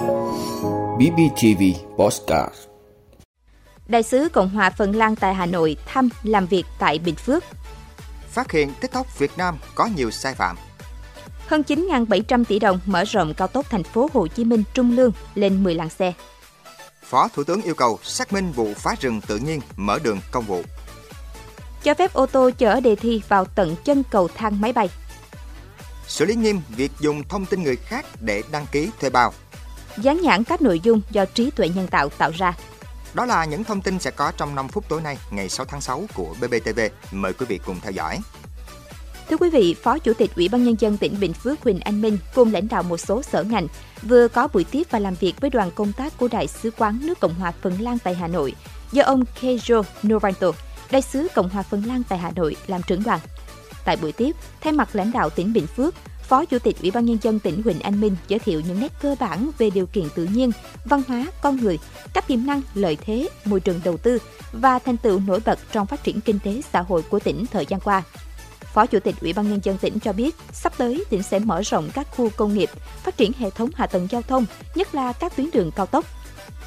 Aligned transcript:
BBTV 0.00 1.62
Postcard 1.96 2.54
Đại 3.88 4.02
sứ 4.02 4.28
Cộng 4.32 4.48
hòa 4.48 4.70
Phần 4.70 4.96
Lan 4.96 5.16
tại 5.16 5.34
Hà 5.34 5.46
Nội 5.46 5.76
thăm 5.86 6.08
làm 6.22 6.46
việc 6.46 6.66
tại 6.78 6.98
Bình 6.98 7.14
Phước. 7.14 7.44
Phát 8.30 8.52
hiện 8.52 8.72
TikTok 8.80 9.18
Việt 9.18 9.30
Nam 9.36 9.58
có 9.74 9.88
nhiều 9.96 10.10
sai 10.10 10.34
phạm. 10.34 10.56
Hơn 11.46 11.62
9.700 11.66 12.44
tỷ 12.44 12.58
đồng 12.58 12.80
mở 12.86 13.04
rộng 13.04 13.34
cao 13.34 13.48
tốc 13.48 13.70
thành 13.70 13.82
phố 13.82 14.08
Hồ 14.12 14.26
Chí 14.26 14.44
Minh 14.44 14.62
Trung 14.74 14.96
Lương 14.96 15.12
lên 15.34 15.64
10 15.64 15.74
làn 15.74 15.88
xe. 15.88 16.12
Phó 17.02 17.28
Thủ 17.34 17.44
tướng 17.44 17.62
yêu 17.62 17.74
cầu 17.74 17.98
xác 18.02 18.32
minh 18.32 18.52
vụ 18.52 18.74
phá 18.76 18.94
rừng 19.00 19.20
tự 19.26 19.38
nhiên 19.38 19.60
mở 19.76 19.98
đường 20.02 20.18
công 20.30 20.44
vụ. 20.44 20.62
Cho 21.82 21.94
phép 21.94 22.12
ô 22.12 22.26
tô 22.26 22.50
chở 22.58 22.80
đề 22.80 22.96
thi 22.96 23.22
vào 23.28 23.44
tận 23.44 23.76
chân 23.84 24.02
cầu 24.10 24.28
thang 24.34 24.60
máy 24.60 24.72
bay. 24.72 24.88
Xử 26.06 26.24
lý 26.24 26.34
nghiêm 26.34 26.60
việc 26.68 26.92
dùng 27.00 27.22
thông 27.28 27.46
tin 27.46 27.62
người 27.62 27.76
khác 27.76 28.06
để 28.20 28.42
đăng 28.52 28.66
ký 28.72 28.90
thuê 29.00 29.10
bao. 29.10 29.32
Dán 29.96 30.20
nhãn 30.22 30.44
các 30.44 30.62
nội 30.62 30.80
dung 30.80 31.00
do 31.10 31.24
trí 31.24 31.50
tuệ 31.50 31.68
nhân 31.68 31.86
tạo 31.86 32.08
tạo 32.08 32.30
ra. 32.30 32.56
Đó 33.14 33.26
là 33.26 33.44
những 33.44 33.64
thông 33.64 33.80
tin 33.80 33.98
sẽ 33.98 34.10
có 34.10 34.32
trong 34.36 34.54
5 34.54 34.68
phút 34.68 34.88
tối 34.88 35.00
nay, 35.00 35.18
ngày 35.30 35.48
6 35.48 35.66
tháng 35.66 35.80
6 35.80 36.04
của 36.14 36.34
BBTV. 36.40 36.80
Mời 37.12 37.32
quý 37.32 37.46
vị 37.48 37.60
cùng 37.66 37.80
theo 37.82 37.92
dõi. 37.92 38.18
Thưa 39.30 39.36
quý 39.36 39.50
vị, 39.50 39.74
Phó 39.82 39.98
Chủ 39.98 40.12
tịch 40.14 40.30
Ủy 40.36 40.48
ban 40.48 40.64
Nhân 40.64 40.76
dân 40.78 40.96
tỉnh 40.96 41.20
Bình 41.20 41.32
Phước 41.32 41.62
Huỳnh 41.62 41.80
Anh 41.80 42.02
Minh 42.02 42.18
cùng 42.34 42.52
lãnh 42.52 42.68
đạo 42.68 42.82
một 42.82 42.96
số 42.96 43.22
sở 43.22 43.42
ngành 43.42 43.66
vừa 44.02 44.28
có 44.28 44.48
buổi 44.48 44.64
tiếp 44.64 44.86
và 44.90 44.98
làm 44.98 45.14
việc 45.14 45.40
với 45.40 45.50
đoàn 45.50 45.70
công 45.74 45.92
tác 45.92 46.18
của 46.18 46.28
Đại 46.28 46.46
sứ 46.46 46.70
quán 46.78 47.00
nước 47.02 47.20
Cộng 47.20 47.34
hòa 47.34 47.52
Phần 47.62 47.80
Lan 47.80 47.98
tại 48.04 48.14
Hà 48.14 48.28
Nội 48.28 48.54
do 48.92 49.02
ông 49.02 49.24
Keijo 49.40 49.82
Novanto, 50.02 50.52
Đại 50.90 51.02
sứ 51.02 51.28
Cộng 51.34 51.48
hòa 51.48 51.62
Phần 51.62 51.82
Lan 51.86 52.02
tại 52.08 52.18
Hà 52.18 52.30
Nội 52.30 52.56
làm 52.66 52.82
trưởng 52.82 53.02
đoàn. 53.02 53.20
Tại 53.84 53.96
buổi 53.96 54.12
tiếp, 54.12 54.36
thay 54.60 54.72
mặt 54.72 54.88
lãnh 54.92 55.12
đạo 55.12 55.30
tỉnh 55.30 55.52
Bình 55.52 55.66
Phước, 55.66 55.94
Phó 56.30 56.44
Chủ 56.44 56.58
tịch 56.58 56.76
Ủy 56.82 56.90
ban 56.90 57.04
Nhân 57.04 57.18
dân 57.22 57.38
tỉnh 57.38 57.62
Huỳnh 57.62 57.80
Anh 57.80 58.00
Minh 58.00 58.16
giới 58.28 58.38
thiệu 58.38 58.60
những 58.66 58.80
nét 58.80 58.92
cơ 59.02 59.16
bản 59.20 59.50
về 59.58 59.70
điều 59.70 59.86
kiện 59.86 60.04
tự 60.14 60.24
nhiên, 60.24 60.52
văn 60.84 61.02
hóa, 61.08 61.26
con 61.42 61.56
người, 61.56 61.78
các 62.12 62.28
tiềm 62.28 62.46
năng, 62.46 62.62
lợi 62.74 62.96
thế, 62.96 63.28
môi 63.44 63.60
trường 63.60 63.80
đầu 63.84 63.96
tư 63.96 64.18
và 64.52 64.78
thành 64.78 64.96
tựu 64.96 65.20
nổi 65.20 65.40
bật 65.44 65.58
trong 65.72 65.86
phát 65.86 66.04
triển 66.04 66.20
kinh 66.20 66.38
tế 66.38 66.60
xã 66.72 66.80
hội 66.80 67.02
của 67.02 67.18
tỉnh 67.18 67.46
thời 67.46 67.66
gian 67.66 67.80
qua. 67.80 68.02
Phó 68.74 68.86
Chủ 68.86 69.00
tịch 69.00 69.14
Ủy 69.20 69.32
ban 69.32 69.50
Nhân 69.50 69.60
dân 69.62 69.78
tỉnh 69.78 69.98
cho 70.00 70.12
biết, 70.12 70.36
sắp 70.52 70.72
tới 70.78 71.04
tỉnh 71.10 71.22
sẽ 71.22 71.38
mở 71.38 71.62
rộng 71.62 71.90
các 71.94 72.06
khu 72.10 72.30
công 72.36 72.54
nghiệp, 72.54 72.70
phát 73.02 73.16
triển 73.16 73.32
hệ 73.38 73.50
thống 73.50 73.70
hạ 73.74 73.86
tầng 73.86 74.08
giao 74.10 74.22
thông, 74.22 74.46
nhất 74.74 74.94
là 74.94 75.12
các 75.12 75.36
tuyến 75.36 75.50
đường 75.52 75.70
cao 75.70 75.86
tốc. 75.86 76.04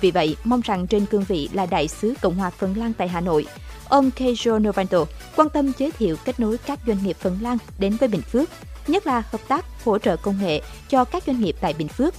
Vì 0.02 0.12
vậy, 0.12 0.36
mong 0.44 0.62
rằng 0.62 0.88
trên 0.88 1.06
cương 1.06 1.24
vị 1.24 1.50
là 1.54 1.66
đại 1.66 1.88
sứ 1.88 2.14
Cộng 2.22 2.36
hòa 2.36 2.50
Phần 2.50 2.78
Lan 2.78 2.94
tại 2.94 3.08
Hà 3.08 3.22
Nội, 3.22 3.46
ông 3.94 4.10
Keijo 4.16 4.60
Novanto 4.60 5.06
quan 5.36 5.50
tâm 5.50 5.72
giới 5.78 5.92
thiệu 5.92 6.18
kết 6.26 6.40
nối 6.40 6.58
các 6.58 6.80
doanh 6.88 7.04
nghiệp 7.04 7.18
Phần 7.20 7.38
Lan 7.42 7.58
đến 7.78 7.96
với 8.00 8.10
Bình 8.10 8.22
Phước, 8.22 8.50
nhất 8.88 9.08
là 9.08 9.24
hợp 9.32 9.42
tác 9.48 9.66
hỗ 9.86 10.00
trợ 10.00 10.18
công 10.18 10.40
nghệ 10.42 10.62
cho 10.90 11.06
các 11.06 11.24
doanh 11.28 11.42
nghiệp 11.42 11.56
tại 11.62 11.74
Bình 11.74 11.88
Phước, 11.88 12.14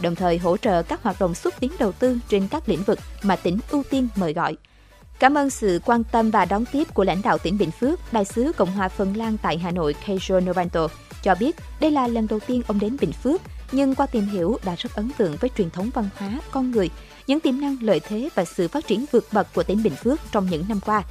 đồng 0.00 0.14
thời 0.14 0.38
hỗ 0.38 0.56
trợ 0.56 0.82
các 0.82 1.02
hoạt 1.02 1.20
động 1.20 1.34
xúc 1.34 1.54
tiến 1.60 1.72
đầu 1.78 1.92
tư 1.92 2.18
trên 2.28 2.48
các 2.48 2.68
lĩnh 2.68 2.82
vực 2.82 2.98
mà 3.22 3.36
tỉnh 3.36 3.58
ưu 3.70 3.82
tiên 3.90 4.08
mời 4.16 4.32
gọi. 4.32 4.56
Cảm 5.18 5.34
ơn 5.38 5.50
sự 5.50 5.80
quan 5.84 6.04
tâm 6.04 6.30
và 6.30 6.44
đón 6.44 6.64
tiếp 6.72 6.94
của 6.94 7.04
lãnh 7.04 7.22
đạo 7.22 7.38
tỉnh 7.38 7.58
Bình 7.58 7.70
Phước, 7.70 8.12
Đại 8.12 8.24
sứ 8.24 8.52
Cộng 8.56 8.72
hòa 8.72 8.88
Phần 8.88 9.16
Lan 9.16 9.36
tại 9.42 9.58
Hà 9.58 9.70
Nội 9.70 9.94
Keijo 10.06 10.44
Novanto 10.44 10.88
cho 11.22 11.34
biết 11.34 11.56
đây 11.80 11.90
là 11.90 12.08
lần 12.08 12.26
đầu 12.26 12.40
tiên 12.46 12.62
ông 12.66 12.78
đến 12.78 12.96
Bình 13.00 13.12
Phước, 13.12 13.40
nhưng 13.72 13.94
qua 13.94 14.06
tìm 14.06 14.26
hiểu 14.26 14.58
đã 14.64 14.74
rất 14.78 14.94
ấn 14.94 15.10
tượng 15.18 15.36
với 15.40 15.50
truyền 15.56 15.70
thống 15.70 15.90
văn 15.94 16.08
hóa, 16.16 16.40
con 16.50 16.70
người, 16.70 16.90
những 17.26 17.40
tiềm 17.40 17.60
năng, 17.60 17.76
lợi 17.80 18.00
thế 18.00 18.28
và 18.34 18.44
sự 18.44 18.68
phát 18.68 18.86
triển 18.86 19.04
vượt 19.12 19.26
bậc 19.32 19.54
của 19.54 19.62
tỉnh 19.62 19.82
Bình 19.82 19.94
Phước 20.04 20.20
trong 20.32 20.50
những 20.50 20.64
năm 20.68 20.80
qua. 20.86 21.02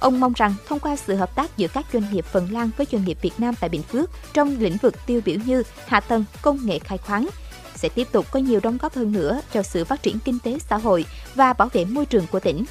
Ông 0.00 0.20
mong 0.20 0.32
rằng 0.36 0.54
thông 0.68 0.78
qua 0.78 0.96
sự 0.96 1.14
hợp 1.14 1.34
tác 1.34 1.56
giữa 1.56 1.68
các 1.68 1.86
doanh 1.92 2.04
nghiệp 2.12 2.24
Phần 2.24 2.52
Lan 2.52 2.70
với 2.76 2.86
doanh 2.92 3.04
nghiệp 3.04 3.18
Việt 3.22 3.32
Nam 3.38 3.54
tại 3.60 3.70
Bình 3.70 3.82
Phước 3.82 4.10
trong 4.34 4.56
lĩnh 4.58 4.76
vực 4.76 4.94
tiêu 5.06 5.20
biểu 5.24 5.36
như 5.46 5.62
hạ 5.86 6.00
tầng, 6.00 6.24
công 6.42 6.66
nghệ 6.66 6.78
khai 6.78 6.98
khoáng, 6.98 7.28
sẽ 7.76 7.88
tiếp 7.88 8.08
tục 8.12 8.26
có 8.30 8.40
nhiều 8.40 8.60
đóng 8.62 8.78
góp 8.78 8.94
hơn 8.94 9.12
nữa 9.12 9.40
cho 9.54 9.62
sự 9.62 9.84
phát 9.84 10.02
triển 10.02 10.18
kinh 10.18 10.38
tế 10.38 10.58
xã 10.58 10.76
hội 10.76 11.04
và 11.34 11.52
bảo 11.52 11.68
vệ 11.72 11.84
môi 11.84 12.06
trường 12.06 12.26
của 12.26 12.40
tỉnh. 12.40 12.64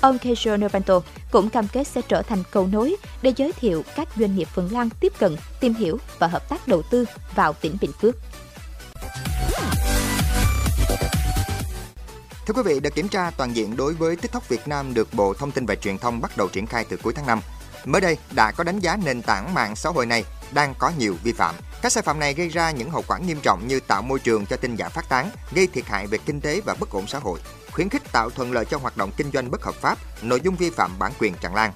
Ông 0.00 0.18
Keijo 0.18 0.58
Novanto 0.58 1.00
cũng 1.30 1.50
cam 1.50 1.68
kết 1.68 1.84
sẽ 1.84 2.00
trở 2.08 2.22
thành 2.22 2.42
cầu 2.50 2.68
nối 2.72 2.96
để 3.22 3.32
giới 3.36 3.52
thiệu 3.52 3.84
các 3.96 4.08
doanh 4.16 4.36
nghiệp 4.36 4.48
Phần 4.54 4.72
Lan 4.72 4.88
tiếp 5.00 5.12
cận, 5.18 5.36
tìm 5.60 5.74
hiểu 5.74 5.98
và 6.18 6.26
hợp 6.26 6.48
tác 6.48 6.68
đầu 6.68 6.82
tư 6.82 7.04
vào 7.34 7.52
tỉnh 7.52 7.76
Bình 7.80 7.92
Phước. 8.00 8.14
Thưa 12.48 12.54
quý 12.54 12.62
vị, 12.62 12.80
đợt 12.80 12.94
kiểm 12.94 13.08
tra 13.08 13.30
toàn 13.30 13.56
diện 13.56 13.76
đối 13.76 13.94
với 13.94 14.16
TikTok 14.16 14.48
Việt 14.48 14.68
Nam 14.68 14.94
được 14.94 15.14
Bộ 15.14 15.34
Thông 15.34 15.50
tin 15.50 15.66
và 15.66 15.74
Truyền 15.74 15.98
thông 15.98 16.20
bắt 16.20 16.36
đầu 16.36 16.48
triển 16.48 16.66
khai 16.66 16.84
từ 16.88 16.96
cuối 16.96 17.12
tháng 17.12 17.26
5. 17.26 17.40
Mới 17.84 18.00
đây, 18.00 18.16
đã 18.34 18.52
có 18.52 18.64
đánh 18.64 18.80
giá 18.80 18.96
nền 19.04 19.22
tảng 19.22 19.54
mạng 19.54 19.76
xã 19.76 19.90
hội 19.90 20.06
này 20.06 20.24
đang 20.52 20.74
có 20.78 20.92
nhiều 20.98 21.16
vi 21.22 21.32
phạm. 21.32 21.54
Các 21.82 21.92
sai 21.92 22.02
phạm 22.02 22.20
này 22.20 22.34
gây 22.34 22.48
ra 22.48 22.70
những 22.70 22.90
hậu 22.90 23.04
quả 23.08 23.18
nghiêm 23.18 23.40
trọng 23.42 23.68
như 23.68 23.80
tạo 23.80 24.02
môi 24.02 24.18
trường 24.18 24.46
cho 24.46 24.56
tin 24.56 24.76
giả 24.76 24.88
phát 24.88 25.08
tán, 25.08 25.30
gây 25.54 25.66
thiệt 25.66 25.84
hại 25.86 26.06
về 26.06 26.18
kinh 26.26 26.40
tế 26.40 26.60
và 26.60 26.74
bất 26.80 26.90
ổn 26.90 27.06
xã 27.06 27.18
hội, 27.18 27.40
khuyến 27.72 27.88
khích 27.88 28.12
tạo 28.12 28.30
thuận 28.30 28.52
lợi 28.52 28.64
cho 28.64 28.78
hoạt 28.78 28.96
động 28.96 29.10
kinh 29.16 29.30
doanh 29.32 29.50
bất 29.50 29.62
hợp 29.62 29.74
pháp, 29.74 29.98
nội 30.22 30.40
dung 30.44 30.56
vi 30.56 30.70
phạm 30.70 30.98
bản 30.98 31.12
quyền 31.18 31.34
tràn 31.34 31.54
lan. 31.54 31.72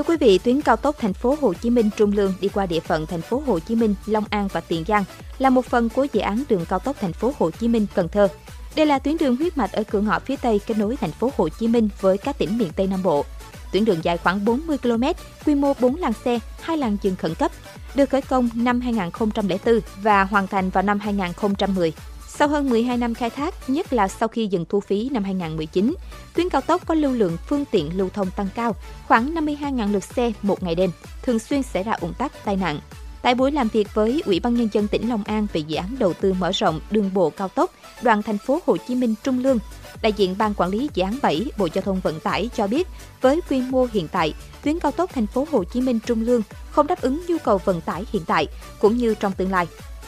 Thưa 0.00 0.04
quý 0.04 0.16
vị, 0.16 0.38
tuyến 0.38 0.60
cao 0.60 0.76
tốc 0.76 0.96
thành 0.98 1.14
phố 1.14 1.36
Hồ 1.40 1.54
Chí 1.54 1.70
Minh 1.70 1.90
Trung 1.96 2.12
Lương 2.12 2.34
đi 2.40 2.48
qua 2.48 2.66
địa 2.66 2.80
phận 2.80 3.06
thành 3.06 3.20
phố 3.22 3.42
Hồ 3.46 3.58
Chí 3.58 3.74
Minh, 3.74 3.94
Long 4.06 4.24
An 4.30 4.48
và 4.52 4.60
Tiền 4.60 4.84
Giang 4.88 5.04
là 5.38 5.50
một 5.50 5.64
phần 5.66 5.88
của 5.88 6.06
dự 6.12 6.20
án 6.20 6.42
đường 6.48 6.64
cao 6.68 6.78
tốc 6.78 6.96
thành 7.00 7.12
phố 7.12 7.32
Hồ 7.38 7.50
Chí 7.50 7.68
Minh 7.68 7.86
Cần 7.94 8.08
Thơ. 8.08 8.28
Đây 8.76 8.86
là 8.86 8.98
tuyến 8.98 9.16
đường 9.18 9.36
huyết 9.36 9.56
mạch 9.56 9.72
ở 9.72 9.82
cửa 9.90 10.00
ngõ 10.00 10.18
phía 10.18 10.36
Tây 10.36 10.60
kết 10.66 10.78
nối 10.78 10.96
thành 10.96 11.10
phố 11.10 11.30
Hồ 11.36 11.48
Chí 11.48 11.68
Minh 11.68 11.88
với 12.00 12.18
các 12.18 12.38
tỉnh 12.38 12.58
miền 12.58 12.68
Tây 12.76 12.86
Nam 12.86 13.02
Bộ. 13.02 13.24
Tuyến 13.72 13.84
đường 13.84 13.98
dài 14.02 14.18
khoảng 14.18 14.44
40 14.44 14.78
km, 14.78 15.04
quy 15.46 15.54
mô 15.54 15.74
4 15.80 15.96
làn 15.96 16.12
xe, 16.24 16.38
2 16.60 16.76
làn 16.76 16.96
dừng 17.02 17.16
khẩn 17.16 17.34
cấp, 17.34 17.52
được 17.94 18.10
khởi 18.10 18.22
công 18.22 18.48
năm 18.54 18.80
2004 18.80 19.80
và 20.02 20.24
hoàn 20.24 20.46
thành 20.46 20.70
vào 20.70 20.82
năm 20.82 20.98
2010. 20.98 21.92
Sau 22.40 22.48
hơn 22.48 22.70
12 22.70 22.96
năm 22.96 23.14
khai 23.14 23.30
thác, 23.30 23.70
nhất 23.70 23.92
là 23.92 24.08
sau 24.08 24.28
khi 24.28 24.46
dừng 24.46 24.64
thu 24.68 24.80
phí 24.80 25.08
năm 25.12 25.24
2019, 25.24 25.94
tuyến 26.34 26.48
cao 26.48 26.60
tốc 26.60 26.86
có 26.86 26.94
lưu 26.94 27.12
lượng 27.12 27.36
phương 27.46 27.64
tiện 27.70 27.98
lưu 27.98 28.08
thông 28.08 28.30
tăng 28.30 28.48
cao, 28.54 28.76
khoảng 29.08 29.34
52.000 29.34 29.92
lượt 29.92 30.04
xe 30.04 30.32
một 30.42 30.62
ngày 30.62 30.74
đêm, 30.74 30.90
thường 31.22 31.38
xuyên 31.38 31.62
xảy 31.62 31.82
ra 31.82 31.92
ủng 31.92 32.12
tắc, 32.18 32.44
tai 32.44 32.56
nạn. 32.56 32.80
Tại 33.22 33.34
buổi 33.34 33.52
làm 33.52 33.68
việc 33.68 33.94
với 33.94 34.22
Ủy 34.26 34.40
ban 34.40 34.54
nhân 34.54 34.68
dân 34.72 34.88
tỉnh 34.88 35.08
Long 35.08 35.24
An 35.24 35.46
về 35.52 35.60
dự 35.60 35.76
án 35.76 35.96
đầu 35.98 36.12
tư 36.12 36.32
mở 36.32 36.50
rộng 36.54 36.80
đường 36.90 37.10
bộ 37.14 37.30
cao 37.30 37.48
tốc 37.48 37.70
đoạn 38.02 38.22
thành 38.22 38.38
phố 38.38 38.58
Hồ 38.66 38.76
Chí 38.76 38.94
Minh 38.94 39.14
Trung 39.22 39.38
Lương, 39.38 39.58
đại 40.02 40.12
diện 40.12 40.34
ban 40.38 40.54
quản 40.54 40.70
lý 40.70 40.90
dự 40.94 41.02
án 41.02 41.18
7 41.22 41.46
Bộ 41.58 41.68
Giao 41.74 41.82
thông 41.82 42.00
Vận 42.00 42.20
tải 42.20 42.50
cho 42.56 42.66
biết, 42.66 42.88
với 43.20 43.40
quy 43.50 43.60
mô 43.60 43.86
hiện 43.92 44.08
tại, 44.08 44.34
tuyến 44.62 44.80
cao 44.80 44.92
tốc 44.92 45.10
thành 45.14 45.26
phố 45.26 45.46
Hồ 45.52 45.64
Chí 45.64 45.80
Minh 45.80 45.98
Trung 46.06 46.22
Lương 46.22 46.42
không 46.70 46.86
đáp 46.86 47.00
ứng 47.00 47.22
nhu 47.28 47.36
cầu 47.44 47.58
vận 47.64 47.80
tải 47.80 48.04
hiện 48.12 48.22
tại 48.26 48.46
cũng 48.80 48.96
như 48.96 49.14
trong 49.14 49.32
tương 49.32 49.50
lai. 49.50 49.66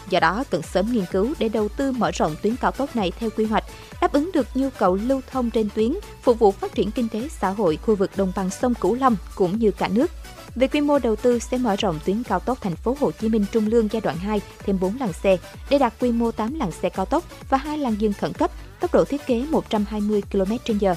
Do 0.08 0.20
đó, 0.20 0.44
cần 0.50 0.62
sớm 0.62 0.92
nghiên 0.92 1.04
cứu 1.12 1.34
để 1.38 1.48
đầu 1.48 1.68
tư 1.68 1.92
mở 1.92 2.10
rộng 2.10 2.36
tuyến 2.42 2.56
cao 2.56 2.72
tốc 2.72 2.96
này 2.96 3.12
theo 3.18 3.30
quy 3.36 3.44
hoạch, 3.44 3.64
đáp 4.00 4.12
ứng 4.12 4.30
được 4.34 4.46
nhu 4.54 4.68
cầu 4.78 4.94
lưu 4.94 5.20
thông 5.30 5.50
trên 5.50 5.68
tuyến, 5.74 5.92
phục 6.22 6.38
vụ 6.38 6.50
phát 6.52 6.74
triển 6.74 6.90
kinh 6.90 7.08
tế 7.08 7.28
xã 7.28 7.50
hội 7.50 7.76
khu 7.76 7.94
vực 7.94 8.10
đồng 8.16 8.32
bằng 8.36 8.50
sông 8.50 8.74
Cửu 8.74 8.94
Long 8.94 9.16
cũng 9.34 9.58
như 9.58 9.70
cả 9.70 9.88
nước. 9.88 10.10
Về 10.54 10.66
quy 10.66 10.80
mô 10.80 10.98
đầu 10.98 11.16
tư 11.16 11.38
sẽ 11.38 11.58
mở 11.58 11.76
rộng 11.76 11.98
tuyến 12.04 12.22
cao 12.22 12.40
tốc 12.40 12.58
thành 12.60 12.76
phố 12.76 12.96
Hồ 13.00 13.10
Chí 13.10 13.28
Minh 13.28 13.44
Trung 13.52 13.66
Lương 13.66 13.88
giai 13.92 14.00
đoạn 14.00 14.16
2 14.16 14.40
thêm 14.58 14.80
4 14.80 14.96
làn 15.00 15.12
xe 15.12 15.36
để 15.70 15.78
đạt 15.78 15.92
quy 16.00 16.12
mô 16.12 16.30
8 16.30 16.54
làn 16.54 16.72
xe 16.72 16.88
cao 16.88 17.06
tốc 17.06 17.24
và 17.48 17.58
2 17.58 17.78
làn 17.78 18.00
dừng 18.00 18.12
khẩn 18.12 18.32
cấp, 18.32 18.50
tốc 18.80 18.94
độ 18.94 19.04
thiết 19.04 19.26
kế 19.26 19.44
120 19.50 20.22
km/h. 20.32 20.94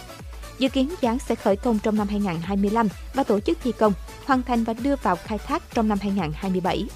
Dự 0.60 0.70
kiến 0.70 0.90
dự 1.02 1.08
án 1.08 1.20
sẽ 1.20 1.36
khởi 1.36 1.56
công 1.56 1.80
trong 1.80 1.96
năm 1.96 2.08
2025 2.08 2.88
và 3.14 3.24
tổ 3.24 3.40
chức 3.40 3.58
thi 3.64 3.72
công, 3.72 3.94
hoàn 4.26 4.44
thành 4.44 4.64
và 4.64 4.74
đưa 4.74 4.96
vào 4.96 5.16
khai 5.16 5.38
thác 5.38 5.64
trong 5.74 5.88
năm 5.88 5.98
2027. 6.02 6.88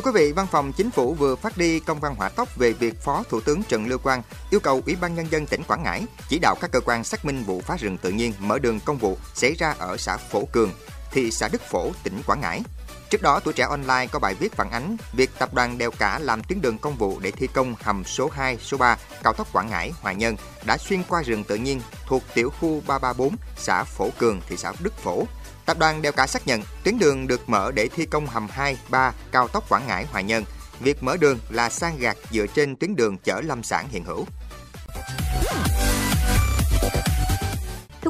Thưa 0.00 0.12
quý 0.12 0.20
vị, 0.20 0.32
Văn 0.32 0.46
phòng 0.50 0.72
Chính 0.72 0.90
phủ 0.90 1.14
vừa 1.14 1.36
phát 1.36 1.56
đi 1.58 1.80
công 1.80 2.00
văn 2.00 2.14
hỏa 2.14 2.28
tốc 2.28 2.56
về 2.56 2.72
việc 2.72 3.00
Phó 3.02 3.22
Thủ 3.28 3.40
tướng 3.40 3.62
Trần 3.62 3.86
Lưu 3.86 3.98
Quang 3.98 4.22
yêu 4.50 4.60
cầu 4.60 4.82
Ủy 4.86 4.96
ban 5.00 5.14
Nhân 5.14 5.26
dân 5.30 5.46
tỉnh 5.46 5.62
Quảng 5.68 5.82
Ngãi 5.82 6.04
chỉ 6.28 6.38
đạo 6.38 6.56
các 6.60 6.72
cơ 6.72 6.80
quan 6.80 7.04
xác 7.04 7.24
minh 7.24 7.42
vụ 7.46 7.60
phá 7.60 7.76
rừng 7.76 7.98
tự 7.98 8.10
nhiên 8.10 8.32
mở 8.38 8.58
đường 8.58 8.80
công 8.84 8.98
vụ 8.98 9.16
xảy 9.34 9.54
ra 9.54 9.74
ở 9.78 9.96
xã 9.96 10.16
Phổ 10.16 10.44
Cường, 10.52 10.72
thị 11.10 11.30
xã 11.30 11.48
Đức 11.52 11.62
Phổ, 11.70 11.90
tỉnh 12.04 12.22
Quảng 12.26 12.40
Ngãi. 12.40 12.62
Trước 13.10 13.22
đó, 13.22 13.40
Tuổi 13.44 13.54
Trẻ 13.54 13.64
Online 13.64 14.06
có 14.12 14.18
bài 14.18 14.34
viết 14.34 14.52
phản 14.52 14.70
ánh 14.70 14.96
việc 15.12 15.30
tập 15.38 15.54
đoàn 15.54 15.78
Đèo 15.78 15.90
Cả 15.90 16.18
làm 16.18 16.42
tuyến 16.42 16.60
đường 16.60 16.78
công 16.78 16.96
vụ 16.96 17.18
để 17.20 17.30
thi 17.30 17.46
công 17.54 17.74
hầm 17.80 18.04
số 18.04 18.30
2, 18.32 18.58
số 18.58 18.76
3 18.76 18.96
cao 19.22 19.32
tốc 19.32 19.52
Quảng 19.52 19.68
Ngãi, 19.70 19.92
Hòa 20.00 20.12
Nhân 20.12 20.36
đã 20.66 20.76
xuyên 20.78 21.02
qua 21.08 21.22
rừng 21.22 21.44
tự 21.44 21.56
nhiên 21.56 21.80
thuộc 22.06 22.22
tiểu 22.34 22.50
khu 22.60 22.82
334, 22.86 23.36
xã 23.56 23.84
Phổ 23.84 24.10
Cường, 24.18 24.40
thị 24.48 24.56
xã 24.56 24.72
Đức 24.80 24.96
Phổ, 24.98 25.24
Tập 25.66 25.78
đoàn 25.78 26.02
Đèo 26.02 26.12
Cả 26.12 26.26
xác 26.26 26.46
nhận 26.46 26.62
tuyến 26.84 26.98
đường 26.98 27.26
được 27.26 27.48
mở 27.48 27.72
để 27.74 27.88
thi 27.88 28.06
công 28.06 28.26
hầm 28.26 28.48
2, 28.50 28.78
3 28.88 29.12
cao 29.32 29.48
tốc 29.48 29.68
Quảng 29.68 29.86
Ngãi 29.86 30.04
Hòa 30.04 30.20
Nhân. 30.20 30.44
Việc 30.80 31.02
mở 31.02 31.16
đường 31.16 31.38
là 31.50 31.70
sang 31.70 31.98
gạt 31.98 32.16
dựa 32.30 32.46
trên 32.46 32.76
tuyến 32.76 32.96
đường 32.96 33.18
chở 33.18 33.40
lâm 33.40 33.62
sản 33.62 33.88
hiện 33.90 34.04
hữu. 34.04 34.26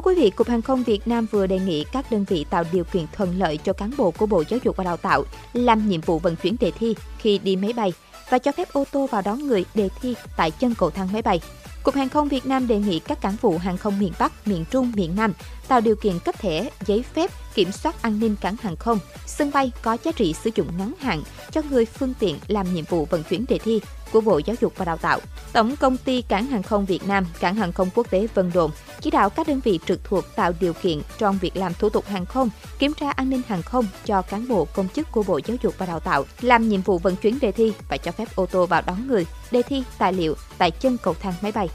Thưa 0.01 0.11
quý 0.11 0.21
vị, 0.21 0.29
Cục 0.29 0.47
Hàng 0.49 0.61
không 0.61 0.83
Việt 0.83 1.07
Nam 1.07 1.25
vừa 1.31 1.47
đề 1.47 1.59
nghị 1.59 1.83
các 1.91 2.11
đơn 2.11 2.25
vị 2.27 2.45
tạo 2.49 2.63
điều 2.71 2.83
kiện 2.83 3.05
thuận 3.13 3.39
lợi 3.39 3.57
cho 3.57 3.73
cán 3.73 3.91
bộ 3.97 4.11
của 4.11 4.25
Bộ 4.25 4.43
Giáo 4.49 4.59
dục 4.63 4.75
và 4.75 4.83
Đào 4.83 4.97
tạo 4.97 5.23
làm 5.53 5.89
nhiệm 5.89 6.01
vụ 6.01 6.19
vận 6.19 6.35
chuyển 6.35 6.55
đề 6.59 6.71
thi 6.71 6.95
khi 7.17 7.37
đi 7.37 7.55
máy 7.55 7.73
bay 7.73 7.93
và 8.29 8.37
cho 8.37 8.51
phép 8.51 8.67
ô 8.73 8.83
tô 8.91 9.07
vào 9.11 9.21
đón 9.25 9.47
người 9.47 9.65
đề 9.75 9.89
thi 10.01 10.15
tại 10.37 10.51
chân 10.51 10.75
cầu 10.77 10.89
thang 10.89 11.07
máy 11.13 11.21
bay. 11.21 11.39
Cục 11.83 11.95
Hàng 11.95 12.09
không 12.09 12.27
Việt 12.27 12.45
Nam 12.45 12.67
đề 12.67 12.79
nghị 12.79 12.99
các 12.99 13.21
cảng 13.21 13.35
vụ 13.41 13.57
hàng 13.57 13.77
không 13.77 13.99
miền 13.99 14.13
Bắc, 14.19 14.47
miền 14.47 14.65
Trung, 14.71 14.91
miền 14.95 15.15
Nam 15.15 15.33
tạo 15.67 15.81
điều 15.81 15.95
kiện 15.95 16.19
cấp 16.19 16.39
thẻ, 16.39 16.69
giấy 16.85 17.03
phép, 17.13 17.31
kiểm 17.55 17.71
soát 17.71 18.01
an 18.01 18.19
ninh 18.19 18.35
cảng 18.41 18.55
hàng 18.61 18.75
không, 18.75 18.99
sân 19.25 19.51
bay 19.53 19.71
có 19.81 19.97
giá 20.03 20.11
trị 20.11 20.33
sử 20.43 20.49
dụng 20.55 20.67
ngắn 20.77 20.93
hạn 20.99 21.23
cho 21.51 21.61
người 21.69 21.85
phương 21.85 22.13
tiện 22.19 22.37
làm 22.47 22.73
nhiệm 22.73 22.85
vụ 22.85 23.05
vận 23.05 23.23
chuyển 23.23 23.45
đề 23.49 23.57
thi 23.57 23.81
của 24.11 24.21
Bộ 24.21 24.41
Giáo 24.45 24.55
dục 24.61 24.73
và 24.77 24.85
Đào 24.85 24.97
tạo. 24.97 25.19
Tổng 25.53 25.75
công 25.75 25.97
ty 25.97 26.21
Cảng 26.21 26.45
hàng 26.45 26.63
không 26.63 26.85
Việt 26.85 27.07
Nam, 27.07 27.25
Cảng 27.39 27.55
hàng 27.55 27.71
không 27.73 27.89
quốc 27.95 28.09
tế 28.09 28.27
Vân 28.33 28.51
Đồn 28.53 28.71
chỉ 29.01 29.11
đạo 29.11 29.29
các 29.29 29.47
đơn 29.47 29.59
vị 29.63 29.79
trực 29.85 30.03
thuộc 30.03 30.35
tạo 30.35 30.51
điều 30.59 30.73
kiện 30.73 31.01
trong 31.17 31.37
việc 31.41 31.57
làm 31.57 31.73
thủ 31.73 31.89
tục 31.89 32.05
hàng 32.05 32.25
không, 32.25 32.49
kiểm 32.79 32.93
tra 32.93 33.11
an 33.11 33.29
ninh 33.29 33.41
hàng 33.47 33.61
không 33.61 33.85
cho 34.05 34.21
cán 34.21 34.47
bộ 34.47 34.65
công 34.65 34.89
chức 34.89 35.11
của 35.11 35.23
Bộ 35.23 35.39
Giáo 35.45 35.57
dục 35.63 35.73
và 35.77 35.85
Đào 35.85 35.99
tạo 35.99 36.25
làm 36.41 36.69
nhiệm 36.69 36.81
vụ 36.81 36.97
vận 36.97 37.15
chuyển 37.15 37.39
đề 37.39 37.51
thi 37.51 37.73
và 37.89 37.97
cho 37.97 38.11
phép 38.11 38.35
ô 38.35 38.45
tô 38.45 38.65
vào 38.65 38.81
đón 38.85 39.07
người, 39.07 39.25
đề 39.51 39.61
thi, 39.61 39.83
tài 39.97 40.13
liệu 40.13 40.35
tại 40.57 40.71
chân 40.71 40.97
cầu 41.03 41.15
thang 41.21 41.33
máy 41.41 41.51
bay. 41.51 41.69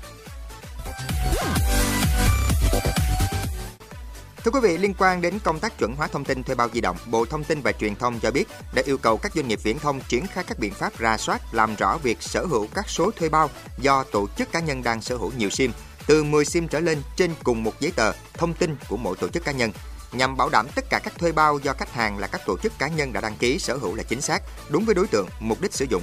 Thưa 4.47 4.53
quý 4.53 4.61
vị, 4.61 4.79
liên 4.79 4.95
quan 4.99 5.21
đến 5.21 5.39
công 5.45 5.61
tác 5.61 5.79
chuẩn 5.79 5.95
hóa 5.95 6.07
thông 6.07 6.25
tin 6.25 6.43
thuê 6.43 6.55
bao 6.55 6.69
di 6.75 6.81
động, 6.81 6.97
Bộ 7.07 7.25
Thông 7.25 7.45
tin 7.45 7.61
và 7.61 7.73
Truyền 7.73 7.97
thông 7.97 8.21
cho 8.21 8.31
biết 8.31 8.45
đã 8.75 8.83
yêu 8.85 8.99
cầu 8.99 9.17
các 9.17 9.33
doanh 9.35 9.49
nghiệp 9.49 9.59
viễn 9.63 9.79
thông 9.79 10.01
triển 10.09 10.27
khai 10.27 10.45
các 10.49 10.59
biện 10.59 10.75
pháp 10.75 10.99
ra 10.99 11.17
soát, 11.17 11.55
làm 11.55 11.75
rõ 11.75 11.99
việc 12.03 12.23
sở 12.23 12.45
hữu 12.45 12.67
các 12.75 12.89
số 12.89 13.11
thuê 13.11 13.29
bao 13.29 13.51
do 13.79 14.05
tổ 14.13 14.27
chức 14.39 14.53
cá 14.53 14.61
nhân 14.61 14.83
đang 14.83 15.03
sở 15.03 15.17
hữu 15.17 15.33
nhiều 15.39 15.51
SIM, 15.51 15.73
từ 16.07 16.25
10 16.25 16.45
SIM 16.45 16.69
trở 16.69 16.81
lên 16.81 17.03
trên 17.17 17.31
cùng 17.45 17.63
một 17.63 17.81
giấy 17.81 17.93
tờ, 17.97 18.13
thông 18.35 18.55
tin 18.55 18.77
của 18.89 18.97
mỗi 18.97 19.17
tổ 19.17 19.29
chức 19.29 19.45
cá 19.45 19.53
nhân 19.53 19.71
nhằm 20.17 20.37
bảo 20.37 20.49
đảm 20.49 20.67
tất 20.75 20.85
cả 20.91 21.01
các 21.05 21.19
thuê 21.19 21.33
bao 21.33 21.59
do 21.59 21.73
khách 21.73 21.93
hàng 21.93 22.19
là 22.19 22.27
các 22.27 22.41
tổ 22.47 22.57
chức 22.59 22.79
cá 22.79 22.89
nhân 22.89 23.13
đã 23.13 23.21
đăng 23.21 23.37
ký 23.37 23.59
sở 23.59 23.77
hữu 23.77 23.95
là 23.95 24.03
chính 24.03 24.21
xác, 24.21 24.43
đúng 24.69 24.85
với 24.85 24.95
đối 24.95 25.07
tượng, 25.07 25.29
mục 25.41 25.61
đích 25.61 25.75
sử 25.75 25.87
dụng. 25.91 26.03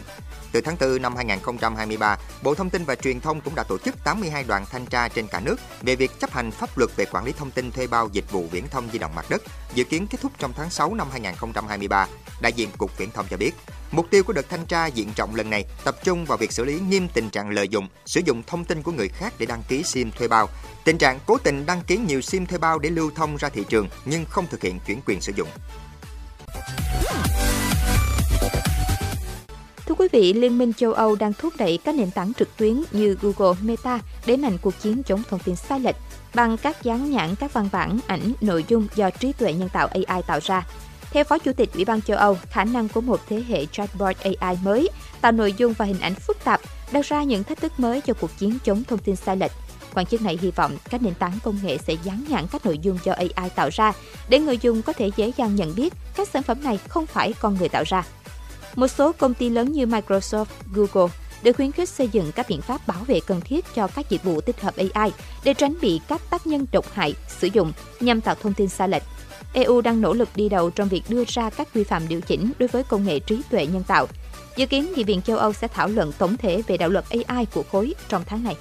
Từ 0.51 0.61
tháng 0.61 0.77
4 0.79 1.01
năm 1.01 1.15
2023, 1.15 2.17
Bộ 2.43 2.55
Thông 2.55 2.69
tin 2.69 2.85
và 2.85 2.95
Truyền 2.95 3.19
thông 3.19 3.41
cũng 3.41 3.55
đã 3.55 3.63
tổ 3.63 3.77
chức 3.77 4.03
82 4.03 4.43
đoàn 4.43 4.65
thanh 4.71 4.85
tra 4.85 5.07
trên 5.07 5.27
cả 5.27 5.39
nước 5.39 5.55
về 5.81 5.95
việc 5.95 6.19
chấp 6.19 6.31
hành 6.31 6.51
pháp 6.51 6.77
luật 6.77 6.95
về 6.95 7.05
quản 7.11 7.25
lý 7.25 7.31
thông 7.31 7.51
tin 7.51 7.71
thuê 7.71 7.87
bao 7.87 8.09
dịch 8.11 8.31
vụ 8.31 8.47
viễn 8.51 8.67
thông 8.67 8.89
di 8.93 8.99
động 8.99 9.15
mặt 9.15 9.25
đất, 9.29 9.41
dự 9.73 9.83
kiến 9.83 10.07
kết 10.07 10.21
thúc 10.21 10.31
trong 10.37 10.53
tháng 10.53 10.69
6 10.69 10.95
năm 10.95 11.07
2023. 11.11 12.07
Đại 12.41 12.53
diện 12.53 12.69
Cục 12.77 12.97
Viễn 12.97 13.11
thông 13.11 13.25
cho 13.29 13.37
biết, 13.37 13.51
Mục 13.95 14.09
tiêu 14.09 14.23
của 14.23 14.33
đợt 14.33 14.49
thanh 14.49 14.65
tra 14.65 14.85
diện 14.85 15.09
rộng 15.17 15.35
lần 15.35 15.49
này 15.49 15.65
tập 15.83 15.95
trung 16.03 16.25
vào 16.25 16.37
việc 16.37 16.51
xử 16.51 16.65
lý 16.65 16.79
nghiêm 16.79 17.07
tình 17.13 17.29
trạng 17.29 17.49
lợi 17.49 17.67
dụng, 17.67 17.87
sử 18.05 18.21
dụng 18.25 18.43
thông 18.47 18.65
tin 18.65 18.81
của 18.81 18.91
người 18.91 19.09
khác 19.09 19.33
để 19.39 19.45
đăng 19.45 19.63
ký 19.67 19.83
SIM 19.83 20.11
thuê 20.11 20.27
bao, 20.27 20.49
tình 20.83 20.97
trạng 20.97 21.19
cố 21.25 21.37
tình 21.37 21.65
đăng 21.65 21.81
ký 21.81 21.97
nhiều 21.97 22.21
SIM 22.21 22.45
thuê 22.45 22.57
bao 22.57 22.79
để 22.79 22.89
lưu 22.89 23.11
thông 23.15 23.37
ra 23.37 23.49
thị 23.49 23.63
trường 23.69 23.87
nhưng 24.05 24.25
không 24.25 24.45
thực 24.49 24.61
hiện 24.61 24.79
chuyển 24.87 24.99
quyền 25.05 25.21
sử 25.21 25.31
dụng. 25.35 25.47
Thưa 29.85 29.95
quý 29.97 30.07
vị, 30.11 30.33
Liên 30.33 30.57
minh 30.57 30.73
châu 30.73 30.93
Âu 30.93 31.15
đang 31.15 31.33
thúc 31.33 31.53
đẩy 31.57 31.79
các 31.83 31.95
nền 31.95 32.11
tảng 32.11 32.33
trực 32.33 32.57
tuyến 32.57 32.83
như 32.91 33.17
Google, 33.21 33.59
Meta 33.61 33.99
để 34.25 34.37
mạnh 34.37 34.57
cuộc 34.61 34.73
chiến 34.81 35.03
chống 35.03 35.23
thông 35.29 35.39
tin 35.39 35.55
sai 35.55 35.79
lệch 35.79 35.95
bằng 36.33 36.57
các 36.57 36.83
dán 36.83 37.11
nhãn 37.11 37.35
các 37.35 37.53
văn 37.53 37.69
bản, 37.71 37.99
ảnh, 38.07 38.33
nội 38.41 38.65
dung 38.67 38.87
do 38.95 39.09
trí 39.09 39.33
tuệ 39.33 39.53
nhân 39.53 39.69
tạo 39.73 39.87
AI 39.87 40.21
tạo 40.27 40.39
ra. 40.43 40.63
Theo 41.13 41.23
Phó 41.23 41.37
Chủ 41.37 41.53
tịch 41.53 41.73
Ủy 41.73 41.85
ban 41.85 42.01
châu 42.01 42.17
Âu, 42.17 42.37
khả 42.49 42.63
năng 42.63 42.89
của 42.89 43.01
một 43.01 43.19
thế 43.29 43.43
hệ 43.47 43.65
chatbot 43.65 44.15
AI 44.19 44.57
mới 44.63 44.89
tạo 45.21 45.31
nội 45.31 45.53
dung 45.57 45.73
và 45.73 45.85
hình 45.85 45.99
ảnh 45.99 46.15
phức 46.15 46.43
tạp 46.43 46.61
đặt 46.91 47.05
ra 47.05 47.23
những 47.23 47.43
thách 47.43 47.61
thức 47.61 47.79
mới 47.79 48.01
cho 48.01 48.13
cuộc 48.13 48.37
chiến 48.37 48.57
chống 48.63 48.83
thông 48.83 48.99
tin 48.99 49.15
sai 49.15 49.37
lệch. 49.37 49.51
Quan 49.93 50.05
chức 50.05 50.21
này 50.21 50.39
hy 50.41 50.51
vọng 50.51 50.77
các 50.89 51.01
nền 51.01 51.13
tảng 51.13 51.39
công 51.43 51.57
nghệ 51.63 51.77
sẽ 51.77 51.93
dán 52.03 52.23
nhãn 52.29 52.47
các 52.51 52.65
nội 52.65 52.77
dung 52.77 52.97
do 53.03 53.13
AI 53.13 53.49
tạo 53.55 53.69
ra 53.71 53.93
để 54.29 54.39
người 54.39 54.57
dùng 54.57 54.81
có 54.81 54.93
thể 54.93 55.11
dễ 55.15 55.31
dàng 55.37 55.55
nhận 55.55 55.75
biết 55.75 55.93
các 56.15 56.27
sản 56.27 56.43
phẩm 56.43 56.63
này 56.63 56.79
không 56.87 57.05
phải 57.05 57.33
con 57.39 57.57
người 57.59 57.69
tạo 57.69 57.83
ra. 57.87 58.03
Một 58.75 58.87
số 58.87 59.11
công 59.11 59.33
ty 59.33 59.49
lớn 59.49 59.71
như 59.71 59.85
Microsoft, 59.85 60.45
Google 60.73 61.13
được 61.43 61.55
khuyến 61.55 61.71
khích 61.71 61.89
xây 61.89 62.07
dựng 62.07 62.31
các 62.31 62.45
biện 62.49 62.61
pháp 62.61 62.87
bảo 62.87 63.03
vệ 63.07 63.19
cần 63.27 63.41
thiết 63.41 63.65
cho 63.75 63.87
các 63.87 64.09
dịch 64.09 64.23
vụ 64.23 64.41
tích 64.41 64.61
hợp 64.61 64.73
AI 64.77 65.11
để 65.43 65.53
tránh 65.53 65.75
bị 65.81 66.01
các 66.07 66.21
tác 66.29 66.47
nhân 66.47 66.65
độc 66.71 66.85
hại 66.93 67.13
sử 67.39 67.47
dụng 67.53 67.73
nhằm 67.99 68.21
tạo 68.21 68.35
thông 68.35 68.53
tin 68.53 68.69
sai 68.69 68.89
lệch. 68.89 69.03
EU 69.53 69.81
đang 69.81 70.01
nỗ 70.01 70.13
lực 70.13 70.29
đi 70.35 70.49
đầu 70.49 70.69
trong 70.69 70.87
việc 70.87 71.03
đưa 71.09 71.23
ra 71.27 71.49
các 71.49 71.67
quy 71.73 71.83
phạm 71.83 72.07
điều 72.07 72.21
chỉnh 72.21 72.51
đối 72.59 72.67
với 72.67 72.83
công 72.83 73.05
nghệ 73.05 73.19
trí 73.19 73.41
tuệ 73.49 73.65
nhân 73.65 73.83
tạo. 73.87 74.07
Dự 74.55 74.65
kiến 74.65 74.93
Nghị 74.95 75.03
viện 75.03 75.21
châu 75.21 75.37
Âu 75.37 75.53
sẽ 75.53 75.67
thảo 75.67 75.87
luận 75.87 76.11
tổng 76.17 76.37
thể 76.37 76.61
về 76.67 76.77
đạo 76.77 76.89
luật 76.89 77.05
AI 77.09 77.45
của 77.45 77.63
khối 77.71 77.93
trong 78.09 78.23
tháng 78.25 78.43
này. 78.43 78.55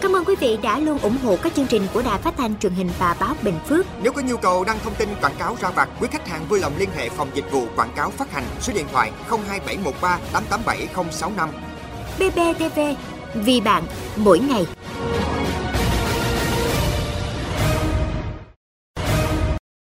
Cảm 0.00 0.16
ơn 0.16 0.24
quý 0.24 0.34
vị 0.40 0.58
đã 0.62 0.78
luôn 0.78 0.98
ủng 0.98 1.16
hộ 1.22 1.36
các 1.42 1.54
chương 1.54 1.66
trình 1.66 1.82
của 1.94 2.02
Đài 2.02 2.18
Phát 2.18 2.34
thanh 2.36 2.58
truyền 2.58 2.72
hình 2.72 2.90
và 2.98 3.16
báo 3.20 3.34
Bình 3.42 3.58
Phước. 3.68 3.86
Nếu 4.02 4.12
có 4.12 4.22
nhu 4.22 4.36
cầu 4.36 4.64
đăng 4.64 4.78
thông 4.84 4.94
tin 4.94 5.08
quảng 5.20 5.34
cáo 5.38 5.56
ra 5.60 5.70
vặt, 5.70 5.88
quý 6.00 6.08
khách 6.12 6.28
hàng 6.28 6.46
vui 6.48 6.60
lòng 6.60 6.72
liên 6.78 6.88
hệ 6.96 7.08
phòng 7.08 7.28
dịch 7.34 7.52
vụ 7.52 7.66
quảng 7.76 7.92
cáo 7.96 8.10
phát 8.10 8.32
hành 8.32 8.44
số 8.60 8.72
điện 8.76 8.86
thoại 8.92 9.12
02713 9.28 10.18
887065. 10.32 11.48
BBTV, 12.18 12.80
vì 13.34 13.60
bạn, 13.60 13.84
mỗi 14.16 14.38
ngày. 14.38 14.66